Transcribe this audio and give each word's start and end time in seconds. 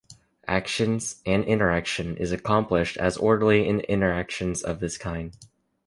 Action 0.47 0.99
and 1.27 1.45
interaction 1.45 2.17
is 2.17 2.31
accomplished 2.31 2.97
as 2.97 3.17
orderly 3.17 3.67
in 3.67 3.81
interactions 3.81 4.63
of 4.63 4.79
this 4.79 4.97
kind. 4.97 5.37